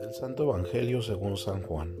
[0.00, 1.94] Del Santo Evangelio según San Juan.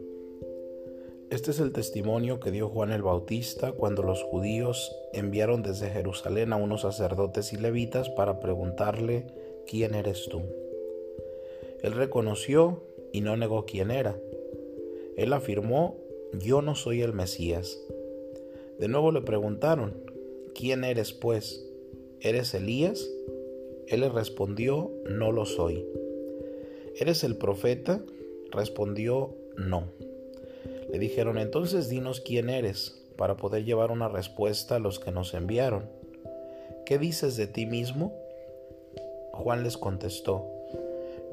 [1.30, 6.52] Este es el testimonio que dio Juan el Bautista cuando los judíos enviaron desde Jerusalén
[6.52, 9.26] a unos sacerdotes y levitas para preguntarle,
[9.68, 10.42] ¿quién eres tú?
[11.82, 14.18] Él reconoció y no negó quién era.
[15.16, 15.96] Él afirmó,
[16.32, 17.80] yo no soy el Mesías.
[18.80, 19.94] De nuevo le preguntaron,
[20.52, 21.67] ¿quién eres pues?
[22.20, 23.08] ¿Eres Elías?
[23.86, 25.86] Él le respondió, no lo soy.
[26.96, 28.02] ¿Eres el profeta?
[28.50, 29.84] Respondió, no.
[30.90, 35.32] Le dijeron, entonces dinos quién eres, para poder llevar una respuesta a los que nos
[35.32, 35.84] enviaron.
[36.86, 38.12] ¿Qué dices de ti mismo?
[39.32, 40.44] Juan les contestó,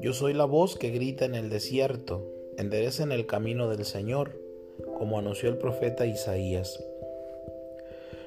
[0.00, 2.24] yo soy la voz que grita en el desierto,
[2.58, 4.38] enderecen el camino del Señor,
[4.98, 6.80] como anunció el profeta Isaías.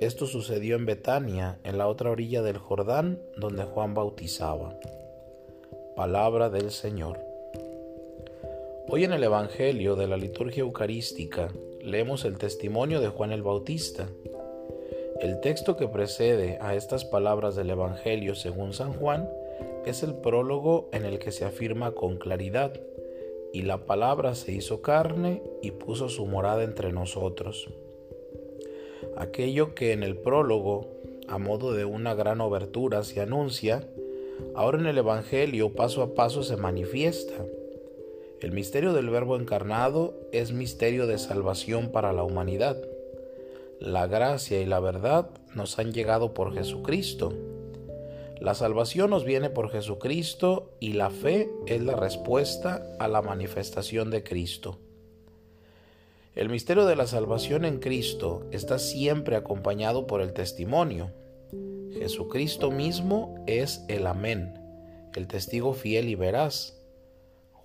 [0.00, 4.74] Esto sucedió en Betania, en la otra orilla del Jordán, donde Juan bautizaba.
[5.94, 7.20] Palabra del Señor.
[8.88, 14.08] Hoy en el Evangelio de la liturgia eucarística leemos el testimonio de Juan el Bautista.
[15.20, 19.28] El texto que precede a estas palabras del Evangelio según San Juan
[19.86, 22.72] es el prólogo en el que se afirma con claridad,
[23.52, 27.68] y la palabra se hizo carne y puso su morada entre nosotros.
[29.16, 30.88] Aquello que en el prólogo,
[31.28, 33.88] a modo de una gran obertura, se anuncia,
[34.54, 37.44] ahora en el Evangelio paso a paso se manifiesta
[38.44, 42.76] el misterio del Verbo encarnado es misterio de salvación para la humanidad.
[43.80, 47.32] La gracia y la verdad nos han llegado por Jesucristo.
[48.38, 54.10] La salvación nos viene por Jesucristo y la fe es la respuesta a la manifestación
[54.10, 54.78] de Cristo.
[56.34, 61.12] El misterio de la salvación en Cristo está siempre acompañado por el testimonio.
[61.92, 64.54] Jesucristo mismo es el amén,
[65.14, 66.74] el testigo fiel y veraz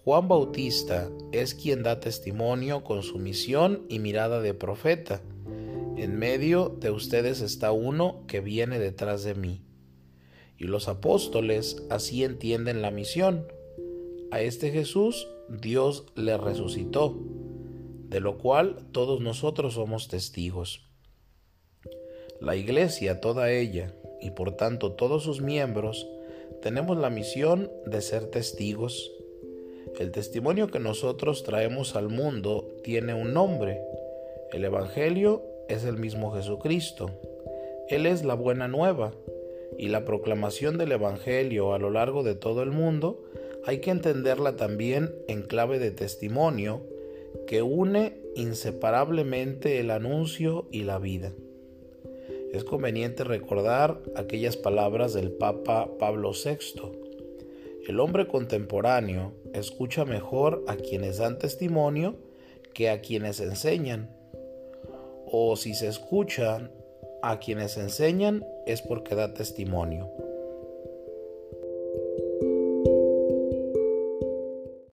[0.09, 5.22] Juan Bautista es quien da testimonio con su misión y mirada de profeta.
[5.97, 9.62] En medio de ustedes está uno que viene detrás de mí.
[10.57, 13.46] Y los apóstoles así entienden la misión.
[14.31, 17.19] A este Jesús Dios le resucitó,
[18.09, 20.89] de lo cual todos nosotros somos testigos.
[22.41, 26.07] La iglesia, toda ella, y por tanto todos sus miembros,
[26.61, 29.11] tenemos la misión de ser testigos
[29.97, 33.81] el testimonio que nosotros traemos al mundo tiene un nombre.
[34.53, 37.11] El Evangelio es el mismo Jesucristo.
[37.89, 39.11] Él es la buena nueva.
[39.77, 43.23] Y la proclamación del Evangelio a lo largo de todo el mundo
[43.65, 46.81] hay que entenderla también en clave de testimonio
[47.49, 51.33] que une inseparablemente el anuncio y la vida.
[52.53, 57.09] Es conveniente recordar aquellas palabras del Papa Pablo VI
[57.89, 62.17] el hombre contemporáneo escucha mejor a quienes dan testimonio
[62.75, 64.15] que a quienes enseñan.
[65.25, 66.71] O si se escuchan
[67.23, 70.28] a quienes enseñan es porque da testimonio.